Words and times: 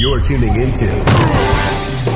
You're 0.00 0.22
tuning 0.22 0.58
into 0.58 0.86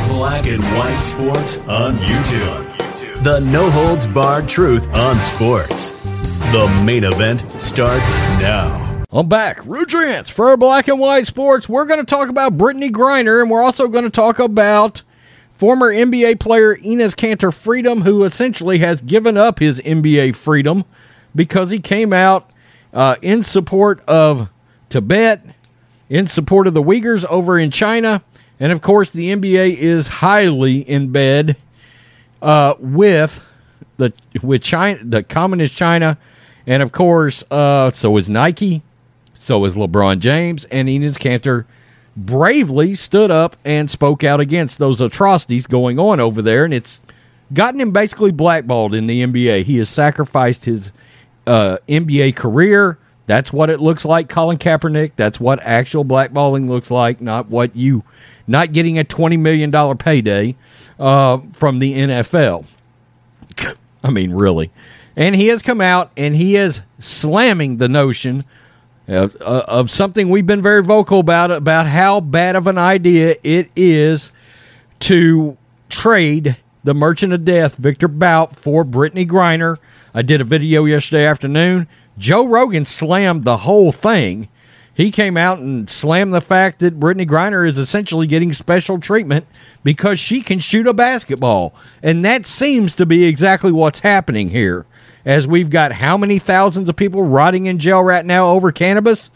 Black 0.09 0.47
and 0.47 0.63
White 0.75 0.97
Sports 0.97 1.59
on 1.69 1.99
YouTube. 1.99 3.23
The 3.23 3.41
no 3.41 3.71
holds 3.71 4.07
barred 4.07 4.49
truth 4.49 4.89
on 4.95 5.21
sports. 5.21 5.91
The 5.91 6.83
main 6.83 7.05
event 7.05 7.43
starts 7.61 8.11
now. 8.41 9.05
I'm 9.13 9.29
back. 9.29 9.59
Rudrance 9.65 10.31
for 10.31 10.57
Black 10.57 10.89
and 10.89 10.99
White 10.99 11.27
Sports. 11.27 11.69
We're 11.69 11.85
going 11.85 12.01
to 12.01 12.07
talk 12.07 12.31
about 12.31 12.57
Brittney 12.57 12.91
Griner, 12.91 13.43
and 13.43 13.51
we're 13.51 13.63
also 13.63 13.87
going 13.89 14.05
to 14.05 14.11
talk 14.11 14.39
about 14.39 15.03
former 15.53 15.93
NBA 15.93 16.41
player 16.41 16.75
Enes 16.77 17.15
Kanter 17.15 17.53
Freedom, 17.53 18.01
who 18.01 18.25
essentially 18.25 18.79
has 18.79 19.03
given 19.03 19.37
up 19.37 19.59
his 19.59 19.79
NBA 19.81 20.37
freedom 20.37 20.87
because 21.37 21.71
he 21.71 21.81
came 21.81 22.15
out 22.15 22.49
uh, 22.95 23.17
in 23.21 23.43
support 23.43 24.03
of 24.09 24.49
Tibet, 24.89 25.45
in 26.09 26.27
support 26.27 26.67
of 26.67 26.75
the 26.75 26.83
Uyghurs 26.83 27.25
over 27.27 27.59
in 27.59 27.71
China, 27.71 28.23
and 28.61 28.73
of 28.73 28.83
course, 28.83 29.11
the 29.11 29.35
NBA 29.35 29.77
is 29.77 30.07
highly 30.07 30.79
in 30.89 31.11
bed 31.11 31.57
uh, 32.43 32.75
with 32.79 33.43
the 33.97 34.13
with 34.43 34.63
China, 34.63 35.01
the 35.03 35.23
communist 35.23 35.77
China, 35.77 36.19
and 36.67 36.83
of 36.83 36.93
course, 36.93 37.43
uh, 37.51 37.91
so 37.91 38.17
is 38.17 38.29
Nike, 38.29 38.83
so 39.35 39.65
is 39.65 39.75
LeBron 39.75 40.19
James, 40.19 40.65
and 40.67 40.89
Enes 40.89 41.19
Kanter 41.19 41.65
bravely 42.17 42.95
stood 42.95 43.31
up 43.31 43.57
and 43.65 43.91
spoke 43.91 44.23
out 44.23 44.41
against 44.41 44.79
those 44.79 45.01
atrocities 45.01 45.67
going 45.67 45.99
on 45.99 46.21
over 46.21 46.43
there, 46.43 46.65
and 46.65 46.73
it's 46.73 47.01
gotten 47.53 47.81
him 47.81 47.91
basically 47.91 48.31
blackballed 48.31 48.95
in 48.95 49.07
the 49.07 49.25
NBA. 49.25 49.65
He 49.65 49.79
has 49.79 49.89
sacrificed 49.89 50.65
his 50.65 50.93
uh, 51.47 51.79
NBA 51.89 52.37
career. 52.37 52.99
That's 53.27 53.53
what 53.53 53.71
it 53.71 53.81
looks 53.81 54.05
like, 54.05 54.29
Colin 54.29 54.59
Kaepernick. 54.59 55.13
That's 55.17 55.41
what 55.41 55.61
actual 55.63 56.05
blackballing 56.05 56.69
looks 56.69 56.91
like, 56.91 57.21
not 57.21 57.49
what 57.49 57.75
you, 57.75 58.05
not 58.47 58.73
getting 58.73 58.99
a 58.99 59.05
$20 59.05 59.39
million 59.39 59.97
payday 59.97 60.57
uh, 60.99 61.39
from 61.53 61.79
the 61.79 61.95
NFL. 61.95 62.67
I 64.05 64.11
mean, 64.11 64.33
really. 64.33 64.71
And 65.17 65.35
he 65.35 65.47
has 65.49 65.63
come 65.63 65.81
out 65.81 66.11
and 66.17 66.37
he 66.37 66.57
is 66.57 66.83
slamming 66.99 67.79
the 67.79 67.89
notion 67.89 68.45
of, 69.09 69.37
uh, 69.41 69.65
of 69.69 69.91
something 69.91 70.29
we've 70.29 70.47
been 70.47 70.63
very 70.63 70.83
vocal 70.83 71.21
about, 71.21 71.51
about 71.51 71.87
how 71.87 72.21
bad 72.21 72.57
of 72.57 72.67
an 72.67 72.79
idea 72.79 73.37
it 73.43 73.71
is 73.77 74.31
to 75.01 75.57
trade 75.89 76.57
the 76.83 76.95
Merchant 76.95 77.33
of 77.33 77.45
Death, 77.45 77.77
Victor 77.77 78.09
Bout, 78.09 78.57
for 78.57 78.85
Brittney 78.85 79.27
Griner. 79.27 79.79
I 80.13 80.23
did 80.23 80.41
a 80.41 80.45
video 80.45 80.85
yesterday 80.85 81.27
afternoon. 81.27 81.89
Joe 82.19 82.47
Rogan 82.47 82.85
slammed 82.85 83.45
the 83.45 83.59
whole 83.59 83.93
thing. 83.93 84.49
He 84.95 85.11
came 85.11 85.37
out 85.37 85.59
and 85.59 85.91
slammed 85.91 86.33
the 86.33 86.41
fact 86.41 86.79
that 86.79 87.01
Brittney 87.01 87.29
Griner 87.29 87.67
is 87.67 87.79
essentially 87.79 88.29
getting 88.29 88.53
special 88.53 89.01
treatment 89.01 89.45
because 89.83 90.21
she 90.21 90.41
can 90.41 90.61
shoot 90.61 90.87
a 90.87 90.95
basketball. 90.95 91.75
And 92.03 92.25
that 92.25 92.47
seems 92.47 92.95
to 92.97 93.07
be 93.07 93.25
exactly 93.25 93.73
what's 93.73 93.99
happening 93.99 94.51
here. 94.51 94.87
As 95.25 95.49
we've 95.49 95.71
got 95.71 95.93
how 95.93 96.17
many 96.17 96.39
thousands 96.39 96.89
of 96.89 96.97
people 96.97 97.25
rotting 97.25 97.67
in 97.67 97.79
jail 97.79 98.03
right 98.03 98.25
now 98.25 98.49
over 98.51 98.71
cannabis? 98.71 99.31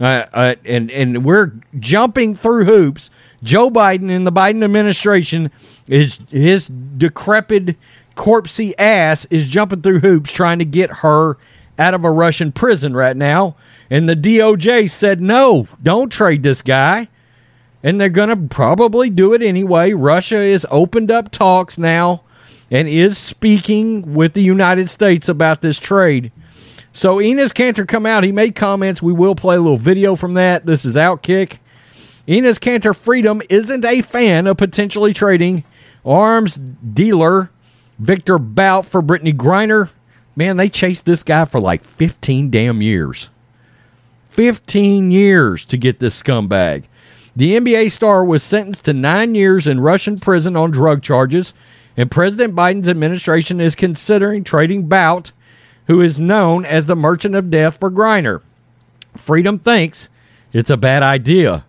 Uh, 0.00 0.26
uh, 0.32 0.54
and 0.64 0.90
and 0.90 1.24
we're 1.24 1.52
jumping 1.78 2.34
through 2.34 2.64
hoops. 2.64 3.10
Joe 3.42 3.70
Biden 3.70 4.10
and 4.10 4.26
the 4.26 4.32
Biden 4.32 4.64
administration 4.64 5.50
is 5.88 6.18
his 6.30 6.68
decrepit, 6.68 7.76
corpsey 8.16 8.74
ass 8.78 9.26
is 9.26 9.46
jumping 9.46 9.82
through 9.82 10.00
hoops 10.00 10.32
trying 10.32 10.58
to 10.58 10.64
get 10.64 10.90
her 10.90 11.36
out 11.80 11.94
of 11.94 12.04
a 12.04 12.10
Russian 12.10 12.52
prison 12.52 12.94
right 12.94 13.16
now. 13.16 13.56
And 13.88 14.08
the 14.08 14.14
DOJ 14.14 14.88
said, 14.90 15.20
no, 15.20 15.66
don't 15.82 16.12
trade 16.12 16.42
this 16.42 16.62
guy. 16.62 17.08
And 17.82 18.00
they're 18.00 18.10
going 18.10 18.28
to 18.28 18.54
probably 18.54 19.08
do 19.08 19.32
it 19.32 19.42
anyway. 19.42 19.92
Russia 19.92 20.36
has 20.36 20.66
opened 20.70 21.10
up 21.10 21.32
talks 21.32 21.78
now 21.78 22.22
and 22.70 22.86
is 22.86 23.16
speaking 23.16 24.14
with 24.14 24.34
the 24.34 24.42
United 24.42 24.90
States 24.90 25.28
about 25.28 25.62
this 25.62 25.78
trade. 25.78 26.30
So 26.92 27.16
Enes 27.16 27.52
Kanter 27.52 27.88
come 27.88 28.04
out. 28.04 28.22
He 28.22 28.32
made 28.32 28.54
comments. 28.54 29.00
We 29.00 29.12
will 29.12 29.34
play 29.34 29.56
a 29.56 29.60
little 29.60 29.78
video 29.78 30.14
from 30.14 30.34
that. 30.34 30.66
This 30.66 30.84
is 30.84 30.96
Outkick. 30.96 31.58
Enes 32.28 32.60
Kanter 32.60 32.94
Freedom 32.94 33.40
isn't 33.48 33.84
a 33.84 34.02
fan 34.02 34.46
of 34.46 34.58
potentially 34.58 35.14
trading 35.14 35.64
arms 36.04 36.56
dealer 36.56 37.50
Victor 37.98 38.38
Bout 38.38 38.86
for 38.86 39.02
Brittney 39.02 39.34
Griner. 39.34 39.88
Man, 40.36 40.56
they 40.56 40.68
chased 40.68 41.04
this 41.04 41.22
guy 41.22 41.44
for 41.44 41.60
like 41.60 41.84
15 41.84 42.50
damn 42.50 42.82
years. 42.82 43.28
15 44.30 45.10
years 45.10 45.64
to 45.66 45.76
get 45.76 45.98
this 45.98 46.20
scumbag. 46.22 46.84
The 47.36 47.56
NBA 47.58 47.90
star 47.92 48.24
was 48.24 48.42
sentenced 48.42 48.84
to 48.86 48.92
nine 48.92 49.34
years 49.34 49.66
in 49.66 49.80
Russian 49.80 50.18
prison 50.18 50.56
on 50.56 50.70
drug 50.70 51.02
charges, 51.02 51.52
and 51.96 52.10
President 52.10 52.54
Biden's 52.54 52.88
administration 52.88 53.60
is 53.60 53.74
considering 53.74 54.44
trading 54.44 54.86
Bout, 54.86 55.32
who 55.86 56.00
is 56.00 56.18
known 56.18 56.64
as 56.64 56.86
the 56.86 56.96
Merchant 56.96 57.34
of 57.34 57.50
Death, 57.50 57.78
for 57.78 57.90
Griner. 57.90 58.42
Freedom 59.16 59.58
thinks 59.58 60.08
it's 60.52 60.70
a 60.70 60.76
bad 60.76 61.02
idea. 61.02 61.64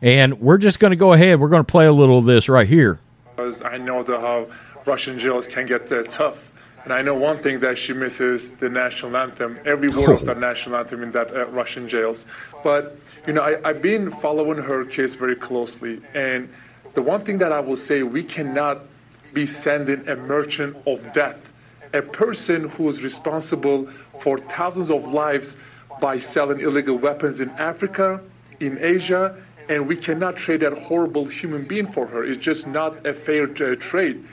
And 0.00 0.40
we're 0.40 0.58
just 0.58 0.78
going 0.78 0.92
to 0.92 0.96
go 0.96 1.12
ahead. 1.12 1.40
We're 1.40 1.48
going 1.48 1.64
to 1.64 1.70
play 1.70 1.86
a 1.86 1.92
little 1.92 2.18
of 2.18 2.24
this 2.24 2.48
right 2.48 2.68
here. 2.68 3.00
Because 3.34 3.62
I 3.62 3.78
know 3.78 4.02
the, 4.02 4.20
how 4.20 4.48
Russian 4.86 5.18
jails 5.18 5.46
can 5.46 5.66
get 5.66 5.90
uh, 5.90 6.02
tough. 6.04 6.52
And 6.88 6.94
I 6.94 7.02
know 7.02 7.14
one 7.14 7.36
thing 7.36 7.60
that 7.60 7.76
she 7.76 7.92
misses 7.92 8.52
the 8.52 8.70
national 8.70 9.14
anthem, 9.14 9.58
every 9.66 9.90
word 9.90 10.08
of 10.08 10.24
the 10.24 10.34
national 10.48 10.76
anthem 10.76 11.02
in 11.02 11.10
that 11.10 11.30
uh, 11.36 11.44
Russian 11.48 11.86
jails. 11.86 12.24
But, 12.64 12.96
you 13.26 13.34
know, 13.34 13.42
I, 13.42 13.60
I've 13.62 13.82
been 13.82 14.10
following 14.10 14.56
her 14.62 14.86
case 14.86 15.14
very 15.14 15.36
closely. 15.36 16.00
And 16.14 16.48
the 16.94 17.02
one 17.02 17.24
thing 17.26 17.36
that 17.38 17.52
I 17.52 17.60
will 17.60 17.76
say, 17.76 18.02
we 18.04 18.24
cannot 18.24 18.86
be 19.34 19.44
sending 19.44 20.08
a 20.08 20.16
merchant 20.16 20.78
of 20.86 21.12
death, 21.12 21.52
a 21.92 22.00
person 22.00 22.70
who 22.70 22.88
is 22.88 23.04
responsible 23.04 23.88
for 24.18 24.38
thousands 24.38 24.90
of 24.90 25.08
lives 25.08 25.58
by 26.00 26.16
selling 26.16 26.58
illegal 26.58 26.96
weapons 26.96 27.42
in 27.42 27.50
Africa, 27.50 28.22
in 28.60 28.78
Asia, 28.80 29.36
and 29.68 29.86
we 29.86 29.94
cannot 29.94 30.36
trade 30.36 30.60
that 30.60 30.72
horrible 30.72 31.26
human 31.26 31.64
being 31.64 31.86
for 31.86 32.06
her. 32.06 32.24
It's 32.24 32.42
just 32.42 32.66
not 32.66 33.06
a 33.06 33.12
fair 33.12 33.42
uh, 33.44 33.76
trade. 33.78 34.24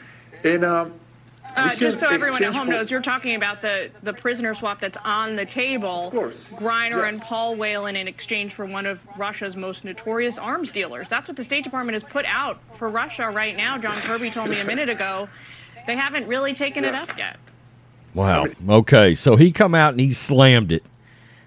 And 0.45 0.63
um, 0.63 0.93
uh, 1.55 1.75
just 1.75 1.99
so 1.99 2.07
everyone 2.07 2.43
at 2.43 2.53
home 2.53 2.66
for... 2.66 2.71
knows, 2.71 2.91
you're 2.91 3.01
talking 3.01 3.35
about 3.35 3.61
the, 3.61 3.89
the 4.03 4.13
prisoner 4.13 4.53
swap 4.53 4.81
that's 4.81 4.97
on 5.03 5.35
the 5.35 5.45
table. 5.45 6.07
Of 6.07 6.11
course. 6.11 6.59
Griner 6.59 7.03
yes. 7.03 7.13
and 7.13 7.21
Paul 7.21 7.55
Whelan 7.55 7.95
in 7.95 8.07
exchange 8.07 8.53
for 8.53 8.66
one 8.66 8.85
of 8.85 8.99
Russia's 9.17 9.55
most 9.55 9.83
notorious 9.83 10.38
arms 10.38 10.71
dealers. 10.71 11.07
That's 11.09 11.27
what 11.27 11.38
the 11.38 11.43
State 11.43 11.63
Department 11.63 11.93
has 11.93 12.03
put 12.03 12.25
out 12.25 12.59
for 12.77 12.89
Russia 12.89 13.29
right 13.29 13.55
now. 13.55 13.77
John 13.77 13.95
Kirby 13.95 14.29
told 14.29 14.49
me 14.49 14.59
a 14.59 14.66
minute 14.66 14.89
ago. 14.89 15.29
They 15.88 15.95
haven't 15.95 16.27
really 16.27 16.53
taken 16.53 16.83
yes. 16.83 17.09
it 17.09 17.11
up 17.11 17.17
yet. 17.17 17.38
Wow. 18.13 18.47
Okay. 18.67 19.13
So 19.13 19.35
he 19.35 19.51
come 19.51 19.75
out 19.75 19.93
and 19.93 19.99
he 19.99 20.11
slammed 20.11 20.72
it. 20.72 20.83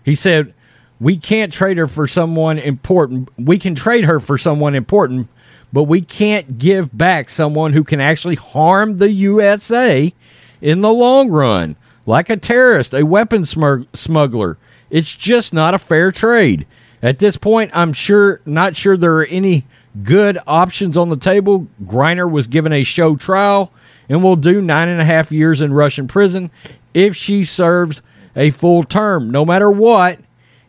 He 0.05 0.15
said, 0.15 0.55
we 1.01 1.17
can't 1.17 1.53
trade 1.53 1.79
her 1.79 1.87
for 1.87 2.07
someone 2.07 2.59
important. 2.59 3.29
We 3.39 3.59
can 3.59 3.75
trade 3.75 4.05
her 4.05 4.21
for 4.21 4.37
someone 4.39 4.75
important, 4.75 5.29
but 5.73 5.85
we 5.85 6.01
can't 6.01 6.59
give 6.59 6.97
back 6.97 7.31
someone 7.31 7.73
who 7.73 7.85
can 7.85 8.01
actually 8.01 8.37
harm 8.37 8.99
the 8.99 9.11
USA 9.11 10.13
in 10.61 10.81
the 10.81 10.93
long 10.93 11.29
run, 11.29 11.77
like 12.07 12.31
a 12.31 12.37
terrorist, 12.37 12.95
a 12.95 13.05
weapon 13.05 13.45
smuggler. 13.45 14.59
It's 14.91 15.15
just 15.15 15.53
not 15.53 15.75
a 15.75 15.79
fair 15.79 16.11
trade. 16.11 16.67
At 17.03 17.19
this 17.19 17.37
point, 17.37 17.71
I'm 17.75 17.93
sure 17.93 18.41
not 18.45 18.77
sure 18.77 18.97
there 18.97 19.17
are 19.17 19.27
any 19.27 19.65
good 20.03 20.39
options 20.47 20.97
on 20.97 21.11
the 21.11 21.17
table. 21.17 21.67
Griner 21.85 22.31
was 22.31 22.47
given 22.47 22.73
a 22.73 22.83
show 22.83 23.17
trial 23.17 23.73
and 24.09 24.23
will 24.23 24.37
do 24.37 24.61
nine 24.63 24.89
and 24.89 25.01
a 25.01 25.05
half 25.05 25.31
years 25.31 25.61
in 25.61 25.73
Russian 25.73 26.09
prison 26.09 26.51
if 26.95 27.15
she 27.15 27.45
serves 27.45 28.03
a 28.35 28.51
full 28.51 28.85
term. 28.85 29.31
No 29.31 29.45
matter 29.45 29.71
what, 29.71 30.19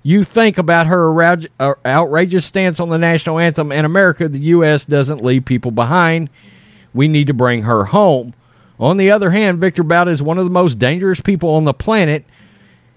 you 0.03 0.23
think 0.23 0.57
about 0.57 0.87
her 0.87 1.21
uh, 1.21 1.73
outrageous 1.85 2.45
stance 2.45 2.79
on 2.79 2.89
the 2.89 2.97
national 2.97 3.39
anthem 3.39 3.71
and 3.71 3.85
America, 3.85 4.27
the 4.27 4.39
U.S. 4.39 4.85
doesn't 4.85 5.23
leave 5.23 5.45
people 5.45 5.71
behind. 5.71 6.29
We 6.93 7.07
need 7.07 7.27
to 7.27 7.33
bring 7.33 7.63
her 7.63 7.85
home. 7.85 8.33
On 8.79 8.97
the 8.97 9.11
other 9.11 9.31
hand, 9.31 9.59
Victor 9.59 9.83
Bout 9.83 10.07
is 10.07 10.23
one 10.23 10.37
of 10.37 10.45
the 10.45 10.51
most 10.51 10.79
dangerous 10.79 11.19
people 11.19 11.49
on 11.49 11.65
the 11.65 11.73
planet, 11.73 12.23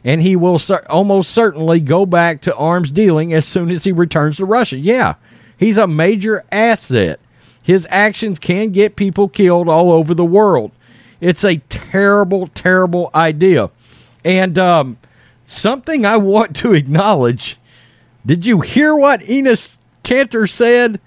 and 0.04 0.22
he 0.22 0.37
will 0.37 0.60
almost 0.88 1.32
certainly 1.32 1.81
go 1.81 2.06
back 2.06 2.40
to 2.43 2.54
arms 2.54 2.93
dealing 2.93 3.32
as 3.32 3.46
soon 3.46 3.70
as 3.70 3.82
he 3.82 3.90
returns 3.90 4.37
to 4.37 4.44
Russia. 4.44 4.78
Yeah, 4.78 5.14
he's 5.56 5.78
a 5.78 5.88
major 5.88 6.44
asset. 6.52 7.19
His 7.64 7.87
actions 7.90 8.38
can 8.38 8.70
get 8.70 8.96
people 8.96 9.28
killed 9.28 9.69
all 9.69 9.90
over 9.93 10.14
the 10.14 10.25
world. 10.25 10.70
It's 11.20 11.44
a 11.44 11.58
terrible, 11.69 12.48
terrible 12.48 13.10
idea. 13.14 13.70
And 14.25 14.58
um, 14.58 14.98
something 15.46 16.04
I 16.04 16.16
want 16.16 16.56
to 16.56 16.72
acknowledge. 16.72 17.56
Did 18.24 18.46
you 18.46 18.60
hear 18.60 18.94
what 18.94 19.20
Enes 19.20 19.78
Kanter 20.04 20.48
said? 20.48 21.00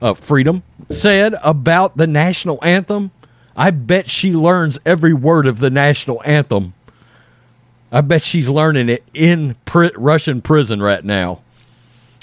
Uh, 0.00 0.14
Freedom 0.14 0.62
said 0.90 1.34
about 1.42 1.96
the 1.96 2.06
national 2.06 2.58
anthem. 2.62 3.10
I 3.56 3.70
bet 3.70 4.10
she 4.10 4.32
learns 4.32 4.78
every 4.84 5.14
word 5.14 5.46
of 5.46 5.58
the 5.58 5.70
national 5.70 6.20
anthem. 6.24 6.74
I 7.92 8.00
bet 8.00 8.22
she's 8.22 8.48
learning 8.48 8.88
it 8.88 9.04
in 9.14 9.56
Russian 9.72 10.42
prison 10.42 10.82
right 10.82 11.04
now. 11.04 11.42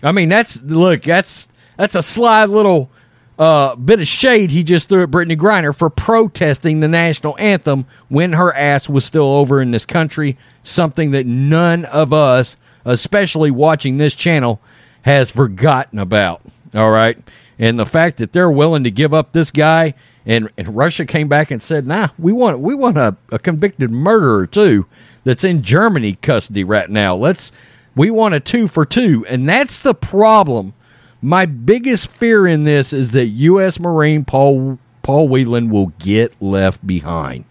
I 0.03 0.11
mean, 0.11 0.29
that's 0.29 0.61
look, 0.61 1.03
that's 1.03 1.47
that's 1.77 1.95
a 1.95 2.01
sly 2.01 2.45
little 2.45 2.89
uh, 3.39 3.75
bit 3.75 3.99
of 3.99 4.07
shade 4.07 4.51
he 4.51 4.63
just 4.63 4.89
threw 4.89 5.03
at 5.03 5.09
Brittney 5.09 5.37
Griner 5.37 5.75
for 5.75 5.89
protesting 5.89 6.79
the 6.79 6.87
national 6.87 7.35
anthem 7.39 7.85
when 8.09 8.33
her 8.33 8.53
ass 8.53 8.87
was 8.87 9.05
still 9.05 9.33
over 9.33 9.61
in 9.61 9.71
this 9.71 9.85
country. 9.85 10.37
Something 10.63 11.11
that 11.11 11.25
none 11.25 11.85
of 11.85 12.13
us, 12.13 12.57
especially 12.85 13.51
watching 13.51 13.97
this 13.97 14.13
channel, 14.13 14.61
has 15.03 15.31
forgotten 15.31 15.97
about. 15.97 16.41
All 16.75 16.91
right. 16.91 17.17
And 17.57 17.79
the 17.79 17.85
fact 17.85 18.17
that 18.17 18.33
they're 18.33 18.51
willing 18.51 18.83
to 18.83 18.91
give 18.91 19.13
up 19.13 19.33
this 19.33 19.51
guy 19.51 19.93
and, 20.25 20.49
and 20.57 20.75
Russia 20.75 21.05
came 21.05 21.27
back 21.27 21.51
and 21.51 21.61
said, 21.61 21.87
nah, 21.87 22.09
we 22.19 22.31
want 22.31 22.59
we 22.59 22.75
want 22.75 22.97
a, 22.97 23.15
a 23.31 23.39
convicted 23.39 23.91
murderer 23.91 24.45
too 24.45 24.85
that's 25.23 25.43
in 25.43 25.63
Germany 25.63 26.13
custody 26.21 26.63
right 26.63 26.89
now. 26.89 27.15
Let's 27.15 27.51
we 27.95 28.11
want 28.11 28.35
a 28.35 28.39
two 28.39 28.67
for 28.67 28.85
two. 28.85 29.25
And 29.27 29.47
that's 29.47 29.81
the 29.81 29.93
problem 29.93 30.73
my 31.21 31.45
biggest 31.45 32.07
fear 32.07 32.47
in 32.47 32.63
this 32.63 32.93
is 32.93 33.11
that 33.11 33.25
U.S. 33.25 33.79
Marine 33.79 34.25
Paul 34.25 34.79
Paul 35.03 35.27
Whelan 35.27 35.69
will 35.69 35.87
get 35.99 36.39
left 36.41 36.85
behind, 36.85 37.45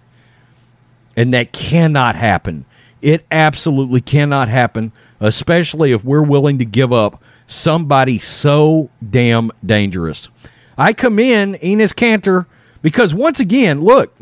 and 1.17 1.33
that 1.35 1.53
cannot 1.53 2.17
happen. 2.17 2.65
It 3.03 3.25
absolutely 3.31 4.01
cannot 4.01 4.49
happen, 4.49 4.93
especially 5.21 5.93
if 5.93 6.05
we're 6.05 6.23
willing 6.23 6.59
to 6.59 6.65
give 6.65 6.93
up 6.93 7.23
somebody 7.47 8.19
so 8.19 8.91
damn 9.09 9.51
dangerous. 9.65 10.29
I 10.77 10.93
come 10.93 11.19
in 11.19 11.55
Enes 11.55 11.95
Kanter 11.95 12.47
because 12.83 13.15
once 13.15 13.41
again, 13.41 13.83
look, 13.83 14.15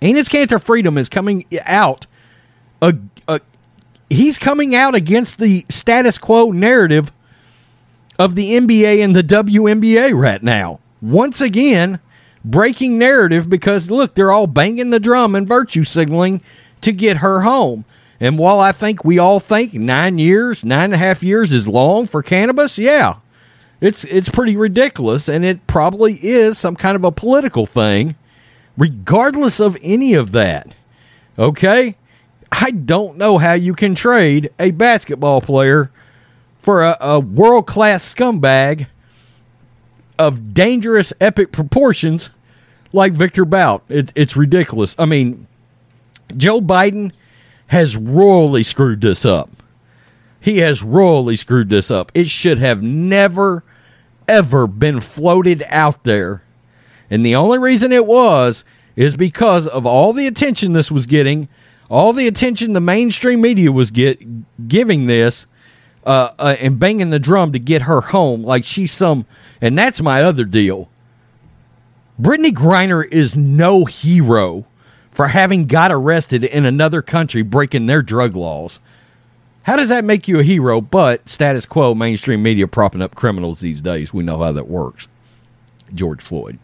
Enes 0.00 0.28
Kanter 0.28 0.62
Freedom 0.62 0.96
is 0.96 1.08
coming 1.08 1.44
out. 1.64 2.06
A, 2.80 2.96
a, 3.26 3.32
uh, 3.32 3.38
he's 4.08 4.38
coming 4.38 4.74
out 4.74 4.94
against 4.94 5.38
the 5.38 5.66
status 5.68 6.18
quo 6.18 6.50
narrative 6.50 7.12
of 8.18 8.34
the 8.34 8.52
NBA 8.52 9.02
and 9.02 9.14
the 9.14 9.22
WNBA 9.22 10.18
right 10.18 10.42
now. 10.42 10.80
Once 11.00 11.40
again, 11.40 12.00
breaking 12.44 12.98
narrative 12.98 13.48
because 13.48 13.90
look, 13.90 14.14
they're 14.14 14.32
all 14.32 14.46
banging 14.46 14.90
the 14.90 15.00
drum 15.00 15.34
and 15.34 15.46
virtue 15.46 15.84
signaling 15.84 16.40
to 16.80 16.92
get 16.92 17.18
her 17.18 17.42
home. 17.42 17.84
And 18.20 18.38
while 18.38 18.58
I 18.58 18.72
think 18.72 19.04
we 19.04 19.18
all 19.18 19.38
think 19.38 19.74
nine 19.74 20.18
years, 20.18 20.64
nine 20.64 20.86
and 20.86 20.94
a 20.94 20.98
half 20.98 21.22
years 21.22 21.52
is 21.52 21.68
long 21.68 22.06
for 22.06 22.22
cannabis, 22.22 22.76
yeah, 22.76 23.16
it's 23.80 24.02
it's 24.04 24.28
pretty 24.28 24.56
ridiculous, 24.56 25.28
and 25.28 25.44
it 25.44 25.66
probably 25.68 26.14
is 26.14 26.58
some 26.58 26.74
kind 26.74 26.96
of 26.96 27.04
a 27.04 27.12
political 27.12 27.64
thing. 27.64 28.16
Regardless 28.76 29.60
of 29.60 29.76
any 29.82 30.14
of 30.14 30.32
that, 30.32 30.74
okay, 31.38 31.96
I 32.50 32.70
don't 32.70 33.18
know 33.18 33.38
how 33.38 33.52
you 33.52 33.74
can 33.74 33.94
trade 33.94 34.50
a 34.58 34.72
basketball 34.72 35.40
player 35.40 35.90
for 36.68 36.82
a, 36.82 36.98
a 37.00 37.18
world 37.18 37.66
class 37.66 38.14
scumbag 38.14 38.88
of 40.18 40.52
dangerous, 40.52 41.14
epic 41.18 41.50
proportions 41.50 42.28
like 42.92 43.14
Victor 43.14 43.46
Bout. 43.46 43.82
It, 43.88 44.12
it's 44.14 44.36
ridiculous. 44.36 44.94
I 44.98 45.06
mean, 45.06 45.46
Joe 46.36 46.60
Biden 46.60 47.12
has 47.68 47.96
royally 47.96 48.62
screwed 48.62 49.00
this 49.00 49.24
up. 49.24 49.48
He 50.40 50.58
has 50.58 50.82
royally 50.82 51.36
screwed 51.36 51.70
this 51.70 51.90
up. 51.90 52.12
It 52.12 52.28
should 52.28 52.58
have 52.58 52.82
never, 52.82 53.64
ever 54.28 54.66
been 54.66 55.00
floated 55.00 55.64
out 55.70 56.04
there. 56.04 56.42
And 57.08 57.24
the 57.24 57.34
only 57.34 57.56
reason 57.56 57.92
it 57.92 58.04
was 58.04 58.62
is 58.94 59.16
because 59.16 59.66
of 59.66 59.86
all 59.86 60.12
the 60.12 60.26
attention 60.26 60.74
this 60.74 60.90
was 60.90 61.06
getting, 61.06 61.48
all 61.88 62.12
the 62.12 62.26
attention 62.26 62.74
the 62.74 62.80
mainstream 62.80 63.40
media 63.40 63.72
was 63.72 63.90
get, 63.90 64.68
giving 64.68 65.06
this 65.06 65.46
uh, 66.04 66.30
uh, 66.38 66.56
and 66.58 66.78
banging 66.78 67.10
the 67.10 67.18
drum 67.18 67.52
to 67.52 67.58
get 67.58 67.82
her 67.82 68.00
home 68.00 68.42
like 68.42 68.64
she's 68.64 68.92
some. 68.92 69.26
And 69.60 69.76
that's 69.76 70.00
my 70.00 70.22
other 70.22 70.44
deal. 70.44 70.88
Brittney 72.20 72.50
Griner 72.50 73.06
is 73.06 73.36
no 73.36 73.84
hero 73.84 74.66
for 75.12 75.28
having 75.28 75.66
got 75.66 75.92
arrested 75.92 76.44
in 76.44 76.64
another 76.64 77.02
country 77.02 77.42
breaking 77.42 77.86
their 77.86 78.02
drug 78.02 78.36
laws. 78.36 78.80
How 79.62 79.76
does 79.76 79.90
that 79.90 80.04
make 80.04 80.28
you 80.28 80.38
a 80.38 80.44
hero? 80.44 80.80
But 80.80 81.28
status 81.28 81.66
quo, 81.66 81.94
mainstream 81.94 82.42
media 82.42 82.66
propping 82.66 83.02
up 83.02 83.14
criminals 83.14 83.60
these 83.60 83.80
days. 83.80 84.14
We 84.14 84.22
know 84.22 84.38
how 84.42 84.52
that 84.52 84.68
works. 84.68 85.08
George 85.94 86.22
Floyd. 86.22 86.58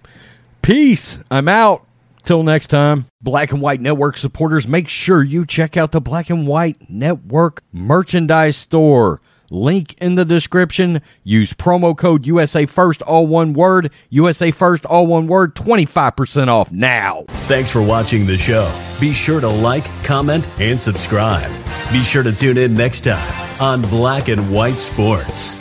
Peace. 0.62 1.18
I'm 1.30 1.48
out. 1.48 1.84
Till 2.24 2.42
next 2.42 2.68
time, 2.68 3.04
Black 3.20 3.52
and 3.52 3.60
White 3.60 3.82
Network 3.82 4.16
supporters, 4.16 4.66
make 4.66 4.88
sure 4.88 5.22
you 5.22 5.44
check 5.44 5.76
out 5.76 5.92
the 5.92 6.00
Black 6.00 6.30
and 6.30 6.46
White 6.46 6.88
Network 6.88 7.62
merchandise 7.70 8.56
store. 8.56 9.20
Link 9.50 9.94
in 10.00 10.14
the 10.14 10.24
description. 10.24 11.02
Use 11.22 11.52
promo 11.52 11.96
code 11.96 12.26
USA 12.26 12.64
First, 12.64 13.02
all 13.02 13.26
one 13.26 13.52
word. 13.52 13.90
USA 14.08 14.50
First, 14.50 14.86
all 14.86 15.06
one 15.06 15.26
word. 15.26 15.54
25% 15.54 16.48
off 16.48 16.72
now. 16.72 17.24
Thanks 17.28 17.70
for 17.70 17.82
watching 17.82 18.26
the 18.26 18.38
show. 18.38 18.72
Be 18.98 19.12
sure 19.12 19.40
to 19.40 19.48
like, 19.48 19.84
comment, 20.02 20.48
and 20.58 20.80
subscribe. 20.80 21.52
Be 21.92 22.02
sure 22.02 22.22
to 22.22 22.32
tune 22.32 22.56
in 22.56 22.74
next 22.74 23.02
time 23.02 23.60
on 23.60 23.82
Black 23.82 24.28
and 24.28 24.50
White 24.50 24.80
Sports. 24.80 25.56